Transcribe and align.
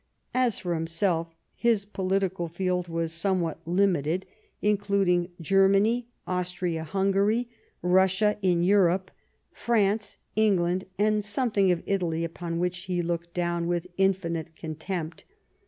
As 0.33 0.57
for 0.57 0.73
himself, 0.73 1.35
his 1.53 1.85
political 1.85 2.47
field 2.47 2.87
was 2.87 3.13
somewhat 3.13 3.59
limited, 3.67 4.25
including 4.59 5.29
Germany, 5.39 6.07
Austria 6.25 6.79
210 6.79 6.79
Last 6.79 6.89
Fights 6.89 6.93
Hungary, 7.43 7.49
Russia 7.83 8.37
in 8.41 8.61
Europc, 8.63 9.09
France, 9.51 10.17
England 10.35 10.85
and 10.97 11.23
something 11.23 11.71
of 11.71 11.83
Italy, 11.85 12.23
upon 12.23 12.57
which 12.57 12.85
he 12.85 13.03
looked 13.03 13.35
down 13.35 13.67
with 13.67 13.85
infinite 13.97 14.55
contempt. 14.55 15.23